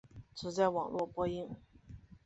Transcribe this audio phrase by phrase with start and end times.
[0.33, 1.55] 只在网络播映。